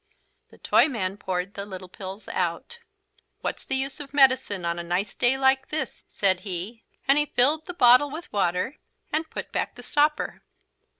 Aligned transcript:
The 0.49 0.57
Toyman 0.57 1.17
poured 1.17 1.53
the 1.53 1.63
little 1.63 1.87
pills 1.87 2.27
out. 2.29 2.79
"What's 3.41 3.63
the 3.63 3.75
use 3.75 3.99
of 3.99 4.15
medicine 4.15 4.65
on 4.65 4.79
a 4.79 4.83
nice 4.83 5.13
day 5.13 5.37
like 5.37 5.67
this," 5.67 6.03
said 6.07 6.39
he. 6.39 6.83
And 7.07 7.19
he 7.19 7.27
filled 7.27 7.67
the 7.67 7.75
bottle 7.75 8.09
with 8.09 8.33
water 8.33 8.77
and 9.13 9.29
put 9.29 9.51
back 9.51 9.75
the 9.75 9.83
stopper. 9.83 10.41